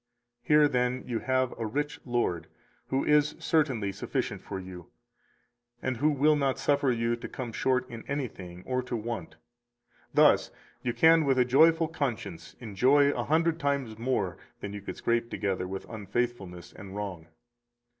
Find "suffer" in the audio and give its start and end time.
6.57-6.91